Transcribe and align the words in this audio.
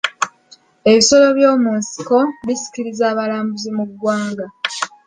Ebisolo 0.89 1.25
by'omu 1.37 1.71
nsiko 1.79 2.17
bisikiriza 2.45 3.03
abalambuzi 3.11 3.69
mu 3.77 3.83
ggwanga 3.89 4.45